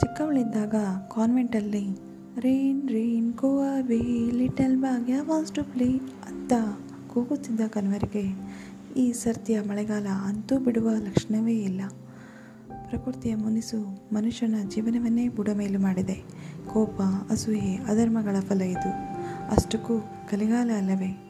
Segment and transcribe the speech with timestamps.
[0.00, 0.74] ಚಿಕ್ಕವಳಿದ್ದಾಗ
[1.14, 1.98] ಕಾನ್ವೆಂಟಲ್ಲಿ
[2.40, 6.52] rain rain, go away, little Bhagya was to play ಅಂತ
[7.08, 8.34] ಕೂಗುತ್ತಿದ್ದ ಕನ್ವರಿಗೆ
[8.96, 11.80] ಈ ಸರ್ತಿಯ ಮಳೆಗಾಲ ಅಂತೂ ಬಿಡುವ ಲಕ್ಷಣವೇ ಇಲ್ಲ.
[12.88, 13.78] ಪ್ರಕೃತಿಯ ಮುನಿಸು
[14.14, 16.14] ಮನುಷ್ಯನ ಜೀವನವನ್ನೇ ಬುಡಮೇಲು ಮಾಡಿದೆ.
[16.72, 17.00] ಕೋಪ,
[17.30, 18.90] ಅಸೂಯೆ, ಅಧರ್ಮಗಳ ಫಲ ಇದು.
[19.50, 20.00] ಅಷ್ಟಕ್ಕೂ
[20.30, 21.25] ಕಲಿಗಾಲ ಅಲ್ಲವೇ?